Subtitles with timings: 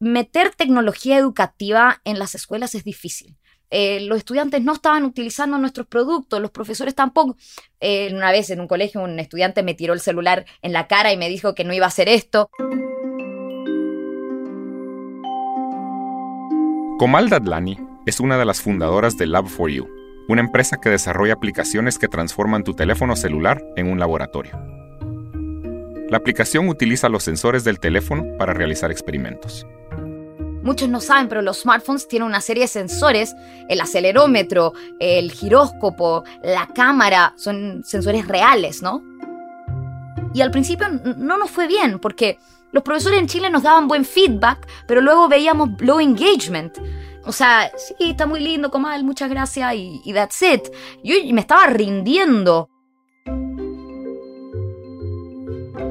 [0.00, 3.38] Meter tecnología educativa en las escuelas es difícil.
[3.70, 7.36] Eh, los estudiantes no estaban utilizando nuestros productos, los profesores tampoco.
[7.80, 11.12] Eh, una vez en un colegio un estudiante me tiró el celular en la cara
[11.12, 12.50] y me dijo que no iba a hacer esto.
[16.98, 19.88] Comal Dadlani es una de las fundadoras de Lab4U,
[20.28, 24.83] una empresa que desarrolla aplicaciones que transforman tu teléfono celular en un laboratorio.
[26.10, 29.66] La aplicación utiliza los sensores del teléfono para realizar experimentos.
[30.62, 33.34] Muchos no saben, pero los smartphones tienen una serie de sensores,
[33.68, 39.02] el acelerómetro, el giróscopo, la cámara, son sensores reales, ¿no?
[40.34, 42.38] Y al principio no nos fue bien, porque
[42.72, 46.76] los profesores en Chile nos daban buen feedback, pero luego veíamos low engagement.
[47.24, 50.68] O sea, sí, está muy lindo, Comal, muchas gracias y, y that's it.
[51.02, 52.68] Yo me estaba rindiendo.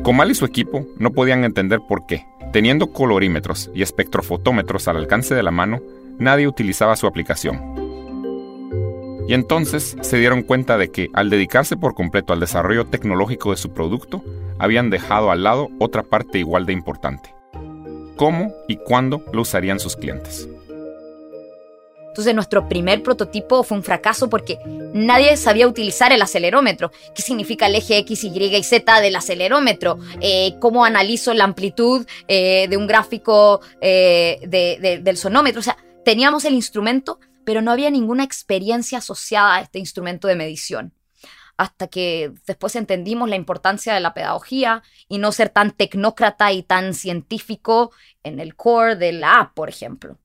[0.03, 2.25] Comal y su equipo no podían entender por qué.
[2.51, 5.79] Teniendo colorímetros y espectrofotómetros al alcance de la mano,
[6.19, 7.61] nadie utilizaba su aplicación.
[9.29, 13.57] Y entonces se dieron cuenta de que, al dedicarse por completo al desarrollo tecnológico de
[13.57, 14.21] su producto,
[14.59, 17.33] habían dejado al lado otra parte igual de importante.
[18.17, 20.49] ¿Cómo y cuándo lo usarían sus clientes?
[22.13, 24.59] Entonces nuestro primer prototipo fue un fracaso porque
[24.93, 26.91] nadie sabía utilizar el acelerómetro.
[27.15, 29.97] ¿Qué significa el eje X, Y y Z del acelerómetro?
[30.21, 34.39] Eh, ¿Cómo analizo la amplitud eh, de un gráfico eh,
[35.01, 35.61] del sonómetro?
[35.61, 35.75] O sea,
[36.05, 40.93] teníamos el instrumento, pero no había ninguna experiencia asociada a este instrumento de medición.
[41.57, 46.61] Hasta que después entendimos la importancia de la pedagogía y no ser tan tecnócrata y
[46.61, 47.91] tan científico
[48.21, 50.19] en el core de la app, por ejemplo.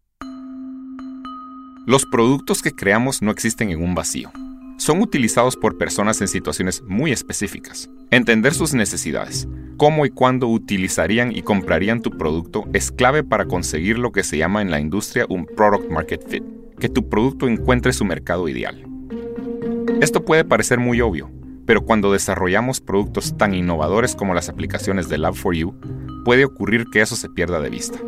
[1.89, 4.31] Los productos que creamos no existen en un vacío.
[4.77, 7.89] Son utilizados por personas en situaciones muy específicas.
[8.11, 13.99] Entender sus necesidades, cómo y cuándo utilizarían y comprarían tu producto es clave para conseguir
[13.99, 16.45] lo que se llama en la industria un product market fit,
[16.79, 18.85] que tu producto encuentre su mercado ideal.
[20.03, 21.31] Esto puede parecer muy obvio,
[21.65, 27.17] pero cuando desarrollamos productos tan innovadores como las aplicaciones de Lab4U, puede ocurrir que eso
[27.17, 27.99] se pierda de vista.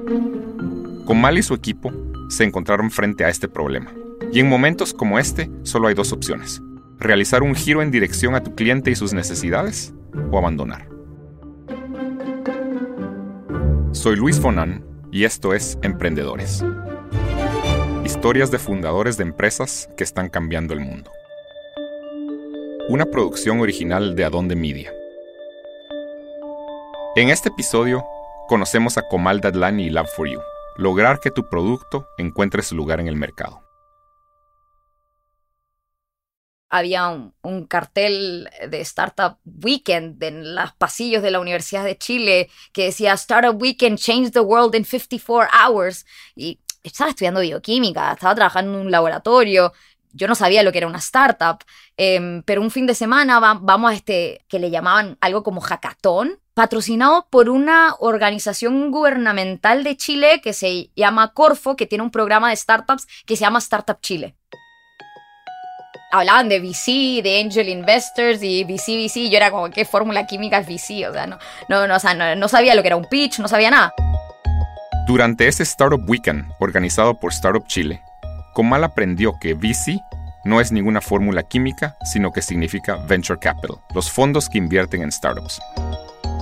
[1.06, 1.90] Con Mal y su equipo
[2.30, 3.92] se encontraron frente a este problema.
[4.32, 6.62] Y en momentos como este, solo hay dos opciones.
[6.98, 9.92] Realizar un giro en dirección a tu cliente y sus necesidades
[10.30, 10.88] o abandonar.
[13.92, 16.64] Soy Luis Fonan y esto es Emprendedores.
[18.04, 21.10] Historias de fundadores de empresas que están cambiando el mundo.
[22.88, 24.92] Una producción original de Adonde Media.
[27.16, 28.04] En este episodio
[28.48, 30.40] conocemos a Komal Dadlani y Lab4U
[30.80, 33.62] lograr que tu producto encuentre su lugar en el mercado.
[36.70, 42.84] Había un, cartel de Startup Weekend en los pasillos de la Universidad de Chile que
[42.84, 46.06] decía Startup Weekend Change the World in 54 Hours.
[46.34, 49.72] Y estaba estudiando bioquímica, estaba trabajando en un laboratorio.
[50.12, 51.58] Yo no sabía lo que era una startup,
[51.96, 56.39] em, pero un fin de semana vamos a este que le llamaban algo como hackathon,
[56.54, 62.50] patrocinado por una organización gubernamental de Chile que se llama Corfo, que tiene un programa
[62.50, 64.36] de startups que se llama Startup Chile.
[66.12, 69.30] Hablaban de VC, de Angel Investors y VC, VC.
[69.30, 71.08] Yo era como, ¿qué fórmula química es VC?
[71.08, 71.38] O sea, no,
[71.68, 73.94] no, no, o sea, no, no sabía lo que era un pitch, no sabía nada.
[75.06, 78.02] Durante ese Startup Weekend, organizado por Startup Chile,
[78.54, 80.00] Comal aprendió que VC
[80.44, 85.12] no es ninguna fórmula química, sino que significa Venture Capital, los fondos que invierten en
[85.12, 85.60] startups.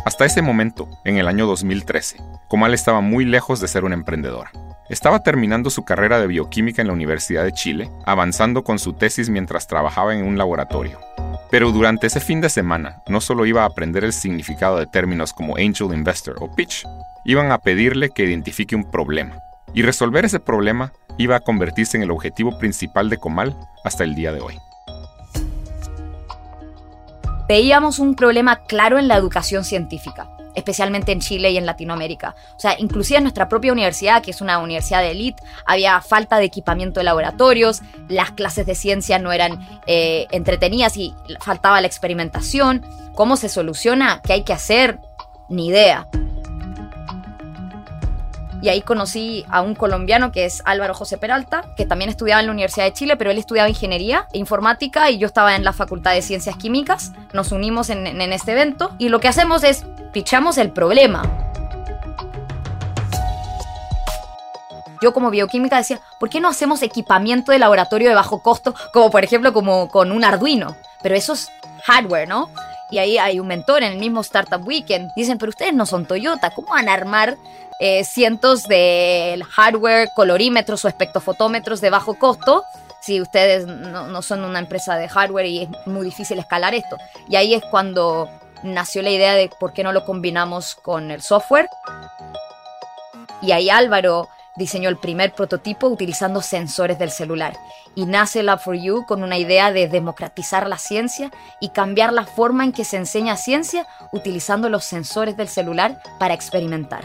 [0.08, 2.16] Hasta ese momento, en el año 2013,
[2.48, 4.50] Comal estaba muy lejos de ser una emprendedora.
[4.88, 9.28] Estaba terminando su carrera de bioquímica en la Universidad de Chile, avanzando con su tesis
[9.28, 10.98] mientras trabajaba en un laboratorio.
[11.50, 15.34] Pero durante ese fin de semana, no solo iba a aprender el significado de términos
[15.34, 16.86] como angel investor o pitch,
[17.26, 19.42] iban a pedirle que identifique un problema.
[19.74, 23.54] Y resolver ese problema iba a convertirse en el objetivo principal de Comal
[23.84, 24.58] hasta el día de hoy
[27.48, 32.36] veíamos un problema claro en la educación científica, especialmente en Chile y en Latinoamérica.
[32.54, 36.38] O sea, inclusive en nuestra propia universidad, que es una universidad de élite, había falta
[36.38, 41.86] de equipamiento de laboratorios, las clases de ciencia no eran eh, entretenidas y faltaba la
[41.86, 42.84] experimentación.
[43.14, 44.20] ¿Cómo se soluciona?
[44.22, 45.00] ¿Qué hay que hacer?
[45.48, 46.06] Ni idea.
[48.60, 52.46] Y ahí conocí a un colombiano que es Álvaro José Peralta, que también estudiaba en
[52.46, 55.72] la Universidad de Chile, pero él estudiaba ingeniería e informática y yo estaba en la
[55.72, 57.12] Facultad de Ciencias Químicas.
[57.32, 61.22] Nos unimos en, este evento y lo que hacemos es pichamos el problema.
[65.00, 69.12] yo como bioquímica decía, ¿por qué no hacemos equipamiento de laboratorio de bajo costo, como
[69.12, 70.76] por ejemplo como con un Arduino?
[71.02, 71.52] Pero eso es
[71.84, 72.50] hardware, ¿no?
[72.90, 75.12] Y ahí hay un mentor en el mismo Startup Weekend.
[75.14, 77.36] Dicen, pero ustedes no son Toyota, ¿cómo van a armar
[77.80, 82.64] eh, cientos de hardware, colorímetros o espectrofotómetros de bajo costo
[83.00, 86.98] si ustedes no, no son una empresa de hardware y es muy difícil escalar esto?
[87.28, 88.28] Y ahí es cuando
[88.62, 91.68] nació la idea de por qué no lo combinamos con el software.
[93.40, 97.56] Y ahí Álvaro diseñó el primer prototipo utilizando sensores del celular.
[97.94, 101.30] Y nace Lab4U con una idea de democratizar la ciencia
[101.60, 106.34] y cambiar la forma en que se enseña ciencia utilizando los sensores del celular para
[106.34, 107.04] experimentar.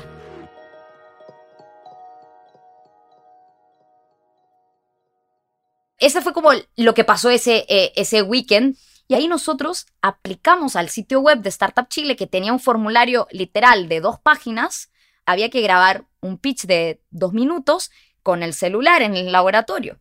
[6.03, 8.75] Ese fue como lo que pasó ese, eh, ese weekend.
[9.07, 13.87] Y ahí nosotros aplicamos al sitio web de Startup Chile, que tenía un formulario literal
[13.87, 14.91] de dos páginas.
[15.25, 17.89] Había que grabar un pitch de dos minutos
[18.21, 19.97] con el celular en el laboratorio.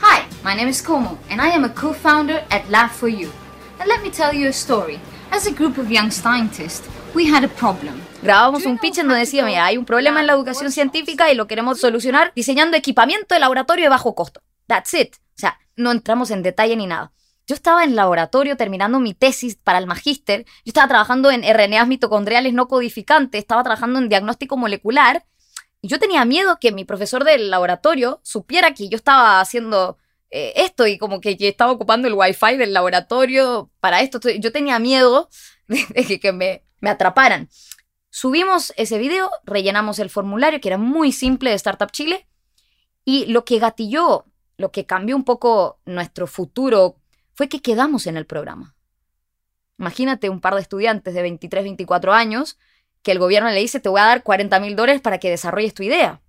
[0.00, 3.28] Hi, my name is Como, and I am a co-founder at Lab4U.
[3.80, 5.00] And let me tell you a story.
[5.32, 8.02] As a group of young scientists, we had a problem.
[8.22, 11.34] Grabamos un pitch en donde decía, mira, hay un problema en la educación científica y
[11.34, 14.42] lo queremos solucionar diseñando equipamiento de laboratorio de bajo costo.
[14.66, 15.14] That's it.
[15.16, 17.12] O sea, no entramos en detalle ni nada.
[17.46, 21.88] Yo estaba en laboratorio terminando mi tesis para el magíster, yo estaba trabajando en RNAs
[21.88, 25.24] mitocondriales no codificantes, estaba trabajando en diagnóstico molecular,
[25.82, 29.98] y yo tenía miedo que mi profesor del laboratorio supiera que yo estaba haciendo
[30.30, 34.20] eh, esto y como que, estaba ocupando el wifi del laboratorio para esto.
[34.38, 35.28] Yo tenía miedo
[35.68, 37.48] de, que, me, me atraparan.
[38.10, 42.26] Subimos ese video, rellenamos el formulario, que era muy simple de Startup Chile,
[43.04, 44.26] y lo que gatilló,
[44.56, 46.96] lo que cambió un poco nuestro futuro,
[47.34, 48.74] fue que quedamos en el programa.
[49.78, 52.58] Imagínate un par de estudiantes de 23, 24 años
[53.02, 55.72] que el gobierno le dice, te voy a dar 40 mil dólares para que desarrolles
[55.72, 56.20] tu idea.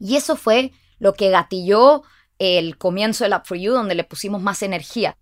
[0.00, 2.02] Y eso fue lo que gatilló
[2.38, 5.16] el comienzo del App for You, donde le pusimos más energía.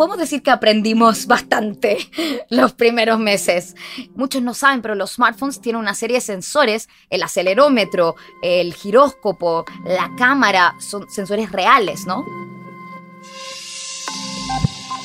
[0.00, 1.98] Podemos decir que aprendimos bastante
[2.48, 3.76] los primeros meses.
[4.14, 9.66] Muchos no saben, pero los smartphones tienen una serie de sensores, el acelerómetro, el giróscopo,
[9.84, 12.24] la cámara, son sensores reales, ¿no?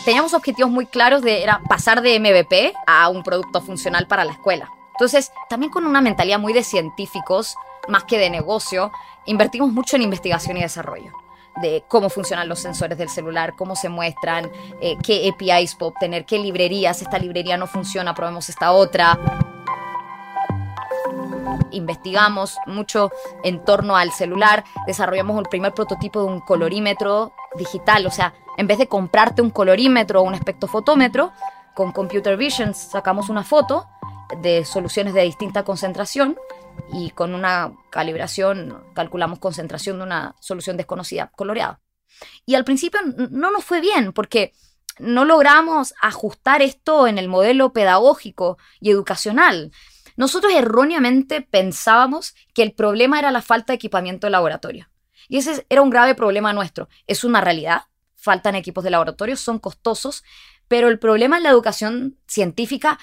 [0.06, 4.31] Teníamos objetivos muy claros de era pasar de MVP a un producto funcional para la
[4.31, 4.71] escuela.
[4.94, 7.57] Entonces, también con una mentalidad muy de científicos,
[7.89, 8.94] más que de negocio,
[9.25, 11.25] invertimos mucho en investigación y desarrollo
[11.61, 16.25] de cómo funcionan los sensores del celular, cómo se muestran, eh, qué APIs puedo obtener,
[16.25, 19.17] qué librerías, esta librería no funciona, probemos esta otra.
[21.71, 23.11] Investigamos mucho
[23.43, 28.67] en torno al celular, desarrollamos el primer prototipo de un colorímetro digital, o sea, en
[28.67, 31.31] vez de comprarte un colorímetro o un espectrofotómetro,
[31.73, 33.87] con Computer Vision sacamos una foto
[34.41, 36.37] de soluciones de distinta concentración
[36.94, 41.81] y con una calibración calculamos concentración de una solución desconocida coloreada.
[42.45, 43.00] Y al principio
[43.31, 44.54] no nos fue bien porque
[45.00, 49.72] no logramos ajustar esto en el modelo pedagógico y educacional.
[50.16, 54.88] Nosotros erróneamente pensábamos que el problema era la falta de equipamiento de laboratorio.
[55.27, 56.88] Y ese era un grave problema nuestro.
[57.07, 57.83] Es una realidad.
[58.16, 60.24] Faltan equipos de laboratorio, son costosos,
[60.68, 62.98] pero el problema en la educación científica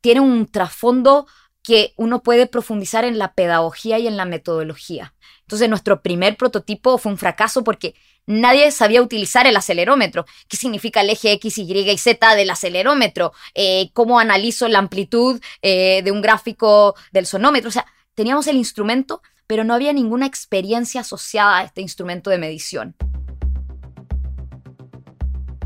[0.00, 1.26] tiene un trasfondo
[1.62, 5.14] que uno puede profundizar en la pedagogía y en la metodología.
[5.42, 7.94] Entonces nuestro primer prototipo fue un fracaso porque
[8.26, 10.24] nadie sabía utilizar el acelerómetro.
[10.48, 13.32] ¿Qué significa el eje X, Y y Z del acelerómetro?
[13.54, 17.68] Eh, ¿Cómo analizo la amplitud eh, de un gráfico del sonómetro?
[17.68, 22.38] O sea, teníamos el instrumento, pero no había ninguna experiencia asociada a este instrumento de
[22.38, 22.96] medición.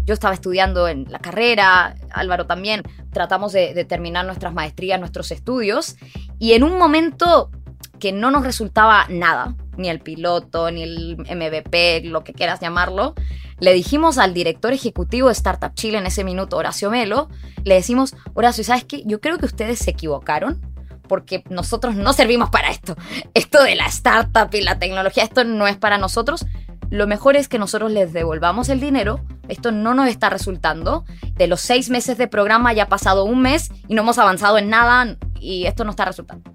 [0.07, 2.83] Yo estaba estudiando en la carrera, Álvaro también,
[3.13, 5.97] tratamos de, terminar nuestras maestrías, nuestros estudios,
[6.39, 7.51] y en un momento
[7.99, 13.15] que no nos resultaba nada, ni el piloto, ni el MVP, lo que quieras llamarlo,
[13.59, 17.29] le dijimos al director ejecutivo de Startup Chile en ese minuto, Horacio Melo,
[17.65, 19.03] le decimos, Horacio, ¿sabes qué?
[19.07, 20.61] Yo creo que ustedes se equivocaron
[21.07, 22.97] porque nosotros no servimos para esto.
[23.35, 26.45] Esto de la startup y la tecnología, esto no es para nosotros.
[26.91, 29.21] Lo mejor es que nosotros les devolvamos el dinero.
[29.49, 31.05] Esto no nos está resultando.
[31.35, 34.59] De los seis meses de programa ya ha pasado un mes y no hemos avanzado
[34.59, 36.51] en nada y esto no está resultando.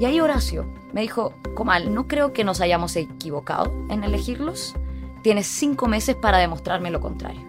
[0.00, 4.74] Y ahí Horacio me dijo, Comal, no creo que nos hayamos equivocado en elegirlos.
[5.22, 7.46] Tienes cinco meses para demostrarme lo contrario.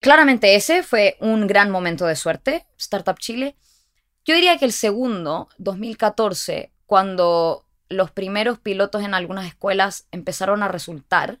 [0.00, 3.56] Claramente ese fue un gran momento de suerte, Startup Chile.
[4.30, 10.68] Yo diría que el segundo, 2014, cuando los primeros pilotos en algunas escuelas empezaron a
[10.68, 11.40] resultar,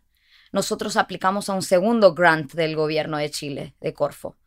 [0.50, 4.38] nosotros aplicamos a un segundo grant del gobierno de Chile, de Corfo.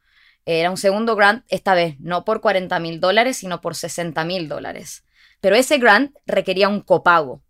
[0.46, 4.50] Era un segundo grant, esta vez no por 40 mil dólares, sino por 60 mil
[4.50, 5.06] dólares.
[5.40, 7.36] Pero ese grant requería un copago.
[7.36, 7.42] O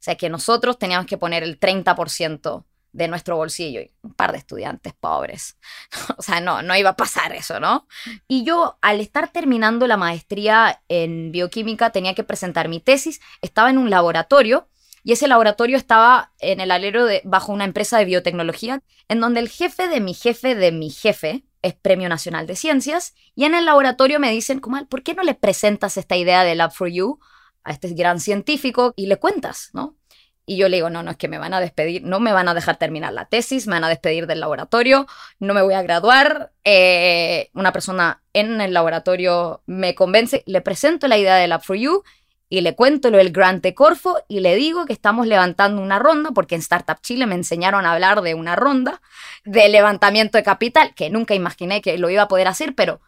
[0.00, 4.38] sea que nosotros teníamos que poner el 30% de nuestro bolsillo y un par de
[4.38, 5.56] estudiantes pobres.
[6.16, 7.86] o sea, no, no iba a pasar eso, ¿no?
[8.28, 13.20] Y yo, al estar terminando la maestría en bioquímica, tenía que presentar mi tesis.
[13.40, 14.68] Estaba en un laboratorio
[15.04, 19.40] y ese laboratorio estaba en el alero de, bajo una empresa de biotecnología, en donde
[19.40, 23.14] el jefe de mi jefe de mi jefe es Premio Nacional de Ciencias.
[23.34, 26.72] Y en el laboratorio me dicen, ¿por qué no le presentas esta idea de Lab
[26.72, 27.18] for You
[27.64, 29.96] a este gran científico y le cuentas, ¿no?
[30.44, 32.48] Y yo le digo, no, no, es que me van a despedir, no me van
[32.48, 35.06] a dejar terminar la tesis, me van a despedir del laboratorio,
[35.38, 36.52] no me voy a graduar.
[36.64, 41.76] Eh, una persona en el laboratorio me convence, le presento la idea de Lab for
[41.76, 42.02] You
[42.52, 46.32] y le cuento lo del Grant Corfo y le digo que estamos levantando una ronda,
[46.32, 49.00] porque en Startup Chile me enseñaron a hablar de una ronda
[49.46, 53.00] de levantamiento de capital, que nunca imaginé que lo iba a poder hacer, pero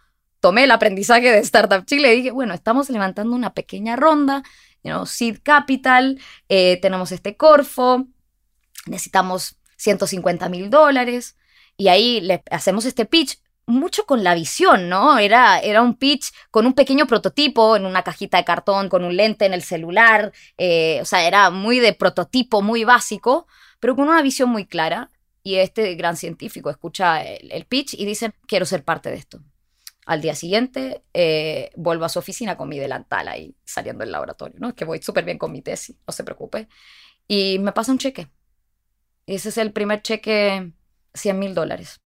[0.45, 4.43] tomé el aprendizaje de Startup Chile y dije, bueno, estamos levantando una pequeña ronda
[4.83, 6.21] you seed capital,
[6.51, 8.07] eh, tenemos este Corfo,
[8.85, 11.39] necesitamos 150 mil dólares
[11.79, 15.17] y ahí le hacemos este pitch mucho con la visión, ¿no?
[15.19, 19.17] Era, era un pitch con un pequeño prototipo en una cajita de cartón, con un
[19.17, 23.47] lente en el celular, eh, o sea, era muy de prototipo, muy básico,
[23.81, 25.09] pero con una visión muy clara.
[25.43, 29.41] Y este gran científico escucha el pitch y dice, quiero ser parte de esto.
[30.07, 34.57] Al día siguiente eh, vuelvo a su oficina con mi delantal ahí saliendo del laboratorio,
[34.61, 34.75] ¿no?
[34.75, 36.69] Que voy súper bien con mi tesis, no se preocupe.
[37.27, 38.29] Y me pasa un cheque.
[39.27, 40.73] Ese es el primer cheque,
[41.15, 42.01] 100 mil dólares.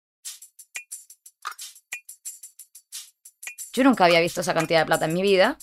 [3.72, 5.58] Yo nunca había visto esa cantidad de plata en mi vida.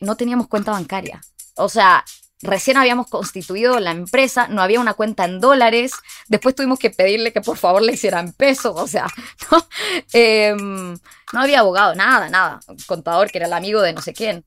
[0.00, 1.20] No teníamos cuenta bancaria.
[1.56, 2.04] O sea,
[2.40, 5.92] recién habíamos constituido la empresa, no había una cuenta en dólares,
[6.32, 9.06] después tuvimos que pedirle que por favor le hicieran pesos, o sea,
[9.50, 9.66] no,
[10.14, 10.96] em,
[11.32, 14.42] no había abogado, nada, nada, un contador que era el amigo de no sé quién.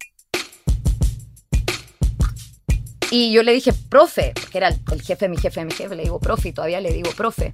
[3.11, 6.19] Y yo le dije, profe, que era el, jefe mi jefe mi jefe, le digo,
[6.19, 7.53] profe, y todavía le digo, profe,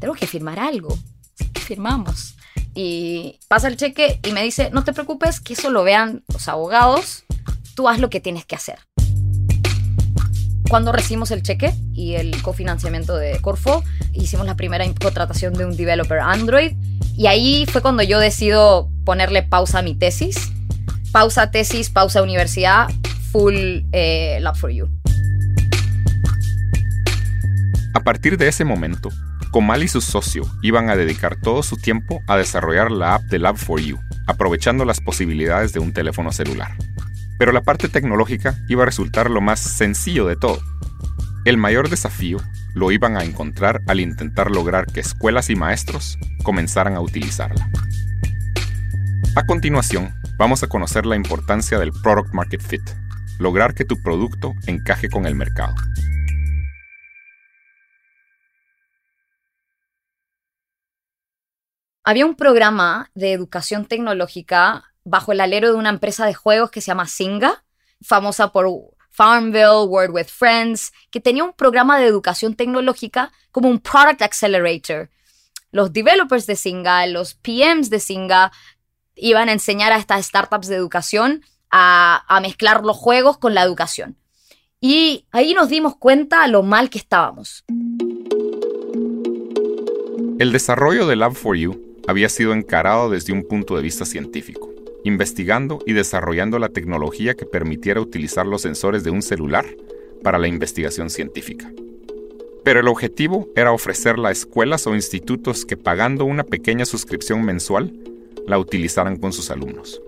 [0.00, 0.98] tenemos que firmar algo.
[1.52, 2.36] ¿Qué firmamos?
[2.74, 6.48] Y pasa el cheque y me dice, no te preocupes, que eso lo vean los
[6.48, 7.24] abogados,
[7.74, 8.87] tú haz lo que tienes que hacer
[10.68, 13.82] cuando recibimos el cheque y el cofinanciamiento de Corfo,
[14.12, 16.72] hicimos la primera contratación de un developer Android
[17.16, 20.52] y ahí fue cuando yo decido ponerle pausa a mi tesis.
[21.10, 22.88] Pausa tesis, pausa universidad,
[23.32, 23.54] full
[23.92, 24.88] eh, Lab for You.
[27.94, 29.08] A partir de ese momento,
[29.50, 33.38] Comal y su socio iban a dedicar todo su tiempo a desarrollar la app de
[33.38, 36.76] Lab for You, aprovechando las posibilidades de un teléfono celular.
[37.38, 40.60] Pero la parte tecnológica iba a resultar lo más sencillo de todo.
[41.44, 42.38] El mayor desafío
[42.74, 47.70] lo iban a encontrar al intentar lograr que escuelas y maestros comenzaran a utilizarla.
[49.36, 52.82] A continuación, vamos a conocer la importancia del Product Market Fit,
[53.38, 55.74] lograr que tu producto encaje con el mercado.
[62.04, 66.80] Había un programa de educación tecnológica bajo el alero de una empresa de juegos que
[66.80, 67.64] se llama Singa,
[68.02, 68.66] famosa por
[69.10, 75.10] Farmville, Word with Friends, que tenía un programa de educación tecnológica como un Product Accelerator.
[75.72, 78.52] Los developers de Singa, los PMs de Singa,
[79.16, 83.62] iban a enseñar a estas startups de educación a, a mezclar los juegos con la
[83.62, 84.16] educación.
[84.80, 87.64] Y ahí nos dimos cuenta lo mal que estábamos.
[90.38, 95.92] El desarrollo de Lab4U había sido encarado desde un punto de vista científico investigando y
[95.92, 99.66] desarrollando la tecnología que permitiera utilizar los sensores de un celular
[100.22, 101.70] para la investigación científica.
[102.64, 107.92] Pero el objetivo era ofrecerla a escuelas o institutos que pagando una pequeña suscripción mensual
[108.46, 110.02] la utilizaran con sus alumnos.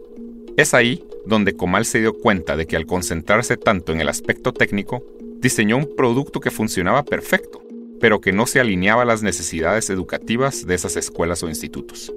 [0.57, 4.53] Es ahí donde Comal se dio cuenta de que al concentrarse tanto en el aspecto
[4.53, 5.05] técnico,
[5.41, 7.63] diseñó un producto que funcionaba perfecto,
[8.01, 12.13] pero que no se alineaba a las necesidades educativas de esas escuelas o institutos.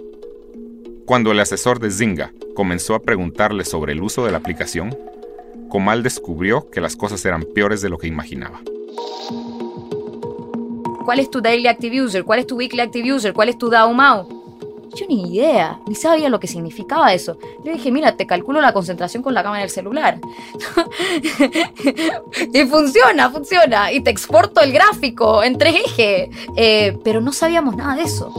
[1.05, 4.97] Cuando el asesor de Zynga comenzó a preguntarle sobre el uso de la aplicación,
[5.67, 8.61] Comal descubrió que las cosas eran peores de lo que imaginaba.
[11.03, 12.23] ¿Cuál es tu Daily Active User?
[12.23, 13.33] ¿Cuál es tu Weekly Active User?
[13.33, 14.29] ¿Cuál es tu DAO?
[14.95, 17.37] Yo ni idea, ni sabía lo que significaba eso.
[17.65, 20.19] Le dije, mira, te calculo la concentración con la cámara del celular.
[22.53, 23.91] y funciona, funciona.
[23.91, 26.29] Y te exporto el gráfico en 3 ejes.
[26.55, 28.31] Eh, pero no sabíamos nada de eso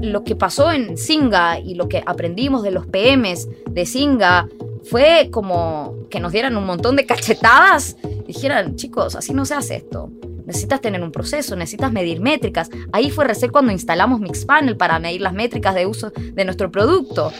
[0.00, 4.48] lo que pasó en Singa y lo que aprendimos de los PMs de Singa
[4.84, 7.96] fue como que nos dieran un montón de cachetadas.
[8.26, 10.10] Dijeran, chicos, así no se hace esto.
[10.46, 12.70] necesitas tener un proceso, necesitas medir métricas.
[12.92, 17.32] Ahí fue recién cuando instalamos Mixpanel para medir las métricas de uso de nuestro producto.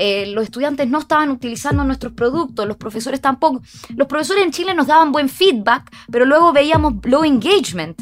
[0.00, 3.62] Eh, los estudiantes no estaban utilizando nuestros productos, los profesores tampoco.
[3.96, 8.00] Los profesores en Chile nos daban buen feedback, pero luego veíamos low engagement.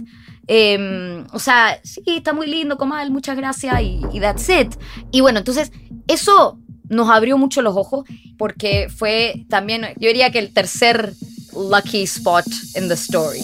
[0.49, 4.75] Em, o sea, sí, está muy lindo, Comal, muchas gracias y, y that's it.
[5.11, 5.73] Y bueno, entonces
[6.07, 8.05] eso nos abrió mucho los ojos
[8.39, 11.15] porque fue también, yo diría que el tercer
[11.53, 13.43] lucky spot in the story.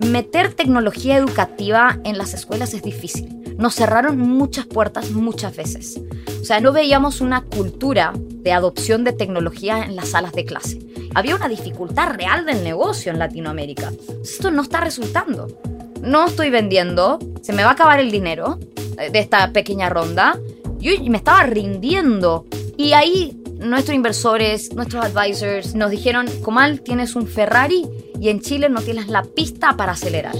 [0.00, 6.00] Meter tecnología educativa en las escuelas es difícil nos cerraron muchas puertas muchas veces.
[6.40, 10.78] O sea, no veíamos una cultura de adopción de tecnología en las salas de clase.
[11.14, 13.92] Había una dificultad real del negocio en Latinoamérica.
[14.22, 15.48] Esto no está resultando.
[16.02, 18.58] No estoy vendiendo, se me va a acabar el dinero
[18.98, 20.38] eh, de esta pequeña ronda.
[20.78, 22.46] Yo me estaba rindiendo.
[22.76, 27.86] Y ahí nuestros inversores, nuestros advisors nos dijeron, Comal, tienes un Ferrari
[28.20, 30.34] y en Chile no tienes la pista para acelerar.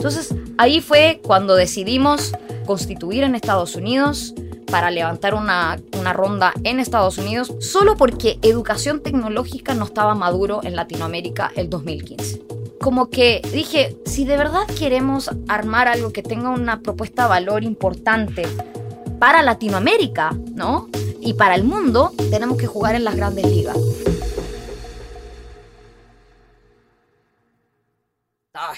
[0.00, 2.32] Entonces, Ahí fue cuando decidimos
[2.66, 4.34] constituir en Estados Unidos
[4.70, 5.78] para levantar una,
[6.12, 12.42] ronda en Estados Unidos, solo porque educación tecnológica no estaba maduro en Latinoamérica el 2015.
[12.78, 17.64] Como que dije, si de verdad queremos armar algo que tenga una propuesta de valor
[17.64, 18.46] importante
[19.18, 20.90] para Latinoamérica, ¿no?
[21.22, 23.78] Y para el mundo, tenemos que jugar en las grandes ligas.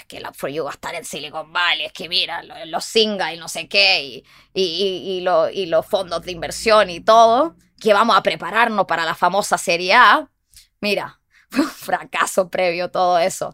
[0.05, 3.33] Que la For You va a estar en Silicon Valley, es que mira, los singa
[3.33, 8.85] y no sé qué, y, los fondos de inversión y todo, que vamos a prepararnos
[8.85, 10.29] para la famosa Serie A.
[10.81, 11.19] Mira,
[11.49, 13.53] fue un fracaso previo todo eso.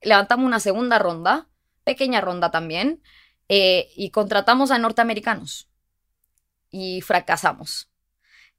[0.00, 1.48] Levantamos una segunda ronda,
[1.84, 3.02] pequeña ronda también,
[3.48, 5.68] eh, y contratamos a norteamericanos.
[6.70, 7.88] Y fracasamos.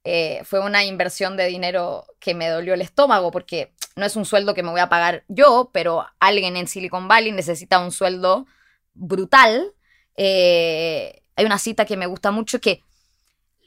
[0.04, 4.26] Eh, fue una inversión de dinero que me dolió el estómago porque no es un
[4.26, 8.46] sueldo que me voy a pagar yo, pero alguien en Silicon Valley necesita un sueldo
[8.94, 9.74] brutal.
[10.16, 12.84] Eh, hay una cita que me gusta mucho que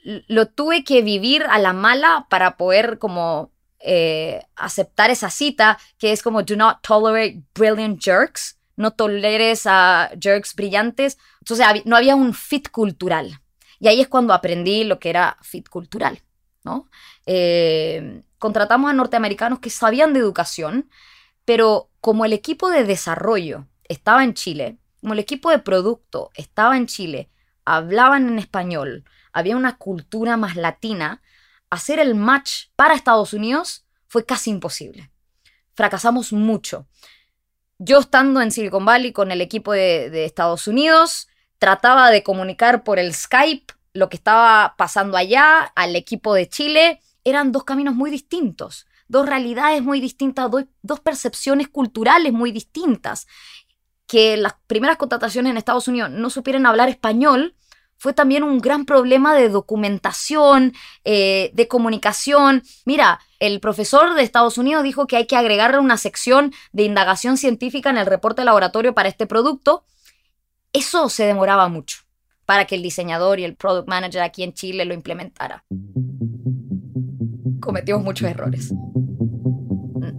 [0.03, 6.11] lo tuve que vivir a la mala para poder como eh, aceptar esa cita, que
[6.11, 11.17] es como do not tolerate brilliant jerks, no toleres a jerks brillantes.
[11.41, 13.41] Entonces no había un fit cultural.
[13.79, 16.21] Y ahí es cuando aprendí lo que era fit cultural.
[16.63, 16.89] ¿No?
[17.25, 20.89] Eh, contratamos a norteamericanos que sabían de educación,
[21.45, 26.77] pero como el equipo de desarrollo estaba en Chile, como el equipo de producto estaba
[26.77, 27.29] en Chile,
[27.65, 31.21] hablaban en español, había una cultura más latina,
[31.69, 35.11] hacer el match para Estados Unidos fue casi imposible.
[35.73, 36.87] Fracasamos mucho.
[37.77, 42.83] Yo estando en Silicon Valley con el equipo de, de Estados Unidos, trataba de comunicar
[42.83, 47.95] por el Skype lo que estaba pasando allá, al equipo de Chile, eran dos caminos
[47.95, 50.49] muy distintos, dos realidades muy distintas,
[50.81, 53.27] dos, percepciones culturales muy distintas.
[54.07, 57.55] Que las primeras contrataciones en Estados Unidos no supieran hablar español
[57.97, 60.73] fue también un gran problema de documentación,
[61.05, 62.63] eh, de comunicación.
[62.83, 67.37] Mira, el profesor de Estados Unidos dijo que hay que agregarle una sección de indagación
[67.37, 69.85] científica en el reporte laboratorio para este producto.
[70.73, 72.00] Eso se demoraba mucho
[72.51, 75.63] para que el diseñador y el product manager aquí en Chile lo implementara.
[77.61, 78.73] Cometimos muchos errores.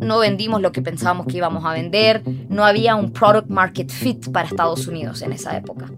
[0.03, 4.31] No vendimos lo que pensábamos que íbamos a vender, no había un product market fit
[4.31, 5.91] para Estados Unidos en esa época.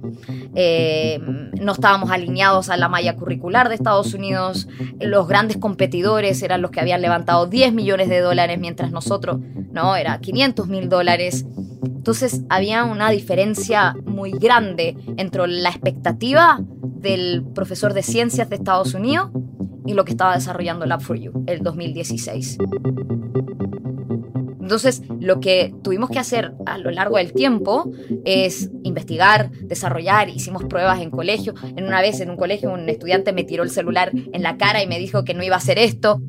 [0.55, 1.19] Eh,
[1.61, 4.69] no estábamos alineados a la malla curricular de Estados Unidos,
[5.01, 9.39] los grandes competidores eran los que habían levantado 10 millones de dólares, mientras nosotros,
[9.73, 11.47] no, era 500 mil dólares.
[11.83, 18.93] Entonces había una diferencia muy grande entre la expectativa del profesor de ciencias de Estados
[18.93, 19.31] Unidos
[19.87, 22.59] y lo que estaba desarrollando Lab4U el 2016.
[24.65, 27.93] Entonces, lo que tuvimos que hacer a lo largo del tiempo
[28.25, 31.53] es investigar, desarrollar, hicimos pruebas en colegio.
[31.77, 34.83] En una vez en un colegio un estudiante me tiró el celular en la cara
[34.83, 36.23] y me dijo que no iba a hacer esto.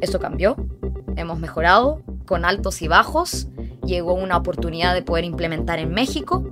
[0.00, 0.56] Eso cambió
[1.16, 3.48] hemos mejorado con altos y bajos.
[3.86, 6.44] Llegó una oportunidad de poder implementar en México.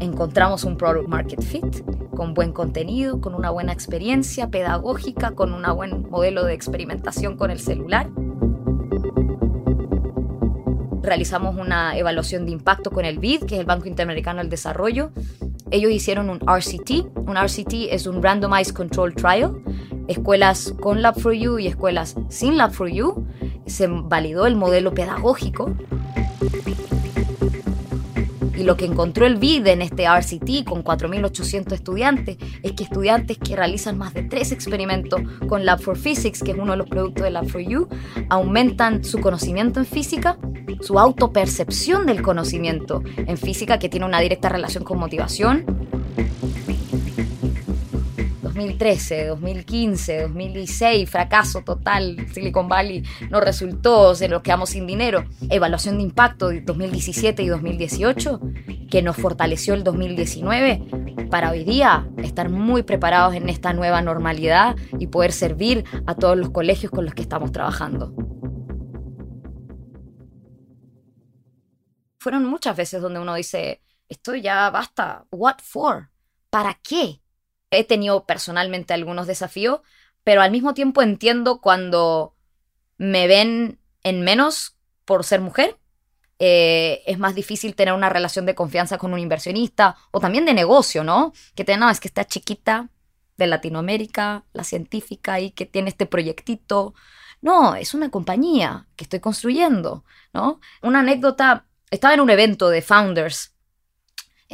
[0.00, 5.62] Encontramos un product market fit con buen contenido, con una buena experiencia pedagógica, con un
[5.74, 8.08] buen modelo de experimentación con el celular.
[11.02, 15.10] Realizamos una evaluación de impacto con el BID, que es el Banco Interamericano del Desarrollo.
[15.70, 17.16] Ellos hicieron un RCT.
[17.16, 19.62] Un RCT es un Randomized Control Trial.
[20.08, 23.24] Escuelas con Lab4U y escuelas sin Lab4U
[23.66, 25.74] se validó el modelo pedagógico.
[28.56, 33.38] Y lo que encontró el BID en este RCT con 4.800 estudiantes es que estudiantes
[33.38, 36.88] que realizan más de tres experimentos con Lab for Physics, que es uno de los
[36.88, 37.88] productos de Lab for You,
[38.28, 40.38] aumentan su conocimiento en física,
[40.80, 45.64] su autopercepción del conocimiento en física, que tiene una directa relación con motivación,
[48.54, 55.24] 2013, 2015, 2016, fracaso total, Silicon Valley no resultó, se nos quedamos sin dinero.
[55.50, 58.40] Evaluación de impacto de 2017 y 2018,
[58.88, 64.76] que nos fortaleció el 2019 para hoy día estar muy preparados en esta nueva normalidad
[65.00, 68.14] y poder servir a todos los colegios con los que estamos trabajando.
[72.20, 76.10] Fueron muchas veces donde uno dice, esto ya basta, what for?
[76.50, 77.23] ¿Para qué?
[77.74, 79.80] He tenido personalmente algunos desafíos,
[80.22, 82.34] pero al mismo tiempo entiendo cuando
[82.96, 85.78] me ven en menos por ser mujer.
[86.38, 90.54] Eh, es más difícil tener una relación de confianza con un inversionista o también de
[90.54, 91.32] negocio, ¿no?
[91.54, 92.90] Que te, no, es que está chiquita
[93.36, 96.94] de Latinoamérica, la científica y que tiene este proyectito.
[97.40, 100.60] No, es una compañía que estoy construyendo, ¿no?
[100.82, 103.53] Una anécdota, estaba en un evento de founders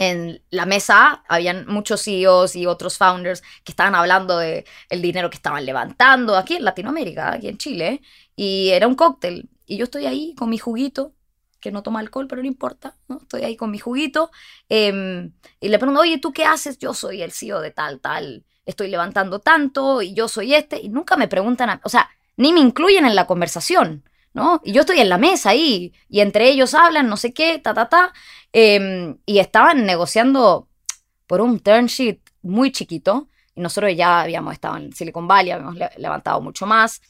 [0.00, 5.28] en la mesa habían muchos CEOs y otros founders que estaban hablando de el dinero
[5.28, 8.00] que estaban levantando aquí en Latinoamérica, aquí en Chile,
[8.34, 9.50] y era un cóctel.
[9.66, 11.12] Y yo estoy ahí con mi juguito,
[11.60, 13.18] que no toma alcohol, pero no importa, ¿no?
[13.20, 14.30] Estoy ahí con mi juguito,
[14.70, 16.78] em, y le pregunto, oye, ¿tú qué haces?
[16.78, 20.88] Yo soy el CEO de tal, tal, estoy levantando tanto, y yo soy este, y
[20.88, 22.08] nunca me preguntan, o sea,
[22.38, 24.04] ni me incluyen en la conversación.
[24.32, 24.60] ¿No?
[24.64, 27.74] Y yo estoy en la mesa ahí, y entre ellos hablan, no sé qué, ta,
[27.74, 28.12] ta, ta,
[28.52, 30.68] em, y estaban negociando
[31.26, 35.76] por un term sheet muy chiquito, y nosotros ya habíamos estado en Silicon Valley, habíamos
[35.96, 37.00] levantado mucho más,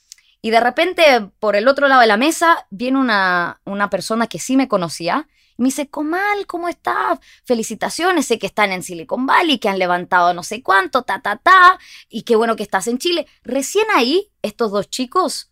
[0.42, 4.38] y de repente, por el otro lado de la mesa, viene una, una persona que
[4.38, 5.28] sí me conocía,
[5.58, 7.18] y me dice, Comal, ¿cómo estás?
[7.44, 11.36] Felicitaciones, sé que están en Silicon Valley, que han levantado no sé cuánto, ta, ta,
[11.36, 11.78] ta,
[12.08, 13.26] y qué bueno que estás en Chile.
[13.42, 15.49] Recién ahí, estos dos chicos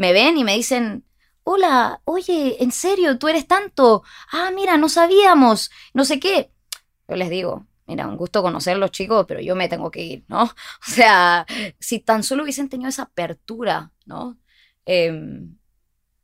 [0.00, 1.04] me ven y me dicen,
[1.44, 3.18] hola, oye, ¿en serio?
[3.18, 4.02] ¿Tú eres tanto?
[4.32, 6.50] Ah, mira, no sabíamos, no sé qué.
[7.06, 10.44] Yo les digo, mira, un gusto conocerlos chicos, pero yo me tengo que ir, ¿no?
[10.88, 11.44] O sea,
[11.78, 14.38] si tan solo hubiesen tenido esa apertura, ¿no?
[14.86, 15.58] Em,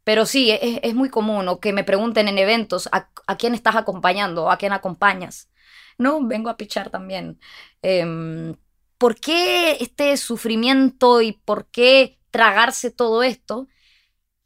[0.05, 4.51] pero sí, es, muy común o que me pregunten en eventos a, quién estás acompañando,
[4.51, 5.51] a quién acompañas.
[5.99, 7.39] No, vengo a pichar también.
[7.83, 8.57] Em,
[8.97, 13.67] ¿Por qué este sufrimiento y por qué tragarse todo esto.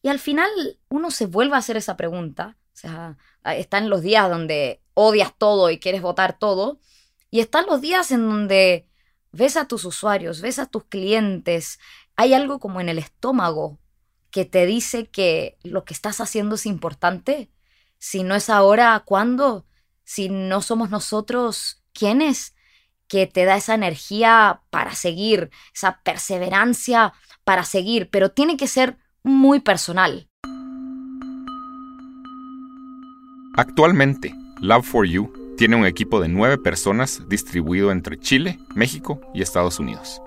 [0.01, 0.49] Y al final
[0.89, 2.57] uno se vuelve a hacer esa pregunta.
[2.73, 6.79] O sea, están los días donde odias todo y quieres votar todo.
[7.31, 8.89] Y están los días en donde
[9.33, 11.81] ves a tus usuarios, ves a tus clientes.
[12.15, 13.81] Hay algo como en el estómago
[14.31, 17.51] que te dice que lo que estás haciendo es importante.
[17.99, 19.67] Si no es ahora, ¿cuándo?
[20.05, 22.55] Si no somos nosotros, ¿quiénes?
[23.09, 27.13] Que te da esa energía para seguir, esa perseverancia
[27.51, 30.29] para seguir, pero tiene que ser muy personal.
[33.57, 40.23] Actualmente, Lab4U tiene un equipo de nueve personas distribuido entre Chile, México y Estados Unidos.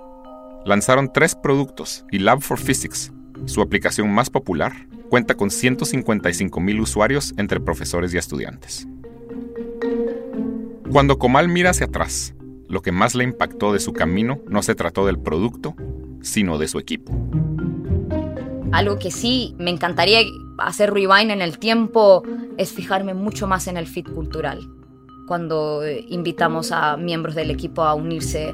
[0.65, 3.13] Lanzaron tres productos y Lab4Physics,
[3.45, 4.73] su aplicación más popular,
[5.07, 8.85] cuenta con 155.000 usuarios entre profesores y estudiantes.
[10.91, 12.35] Cuando Comal mira hacia atrás,
[12.67, 15.77] lo que más le impactó de su camino no se trató del producto,
[16.23, 17.13] sino de su equipo.
[18.71, 20.21] Algo que sí me encantaría
[20.57, 22.23] hacer rewind en el tiempo
[22.57, 24.67] es fijarme mucho más en el fit cultural.
[25.27, 28.53] Cuando eh, invitamos a miembros del equipo a unirse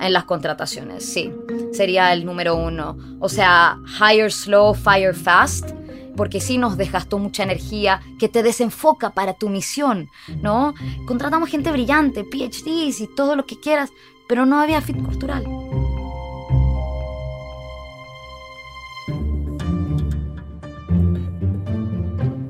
[0.00, 1.32] en las contrataciones, sí,
[1.72, 2.96] sería el número uno.
[3.20, 5.70] O sea, hire slow, fire fast,
[6.16, 10.08] porque sí nos desgastó mucha energía que te desenfoca para tu misión,
[10.42, 10.74] ¿no?
[11.06, 13.90] Contratamos gente brillante, PhDs y todo lo que quieras,
[14.28, 15.44] pero no había fit cultural.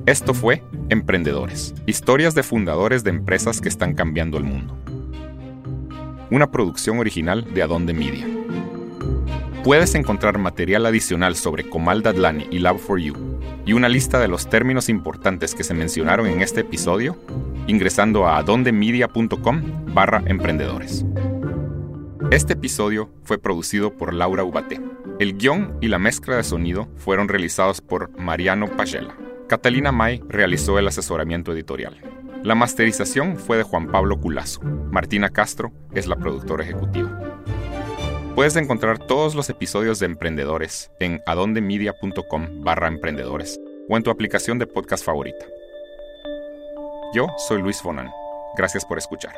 [0.07, 4.75] Esto fue Emprendedores, historias de fundadores de empresas que están cambiando el mundo.
[6.31, 8.25] Una producción original de Adonde Media.
[9.63, 13.15] Puedes encontrar material adicional sobre Comal Dadlani y Lab4U
[13.67, 17.19] y una lista de los términos importantes que se mencionaron en este episodio
[17.67, 19.61] ingresando a adondemedia.com
[19.93, 21.05] barra emprendedores.
[22.31, 24.81] Este episodio fue producido por Laura Ubate.
[25.19, 29.15] El guion y la mezcla de sonido fueron realizados por Mariano Pagela.
[29.51, 31.97] Catalina May realizó el asesoramiento editorial.
[32.41, 34.61] La masterización fue de Juan Pablo Culazo.
[34.61, 37.19] Martina Castro es la productora ejecutiva.
[38.33, 43.59] Puedes encontrar todos los episodios de Emprendedores en adondemedia.com barra emprendedores
[43.89, 45.45] o en tu aplicación de podcast favorita.
[47.13, 48.09] Yo soy Luis Fonan
[48.55, 49.33] Gracias por escuchar.